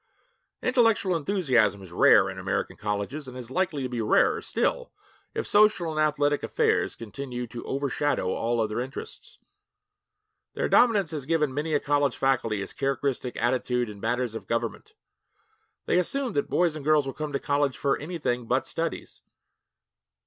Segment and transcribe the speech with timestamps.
[0.63, 4.91] Intellectual enthusiasm is rare in American colleges, and is likely to be rarer still
[5.35, 9.37] if social and athletic affairs continue to overshadow all other interests.
[10.55, 14.95] Their dominance has given many a college faculty its characteristic attitude in matters of government.
[15.85, 19.21] They assume that boys and girls will come to college for anything but studies.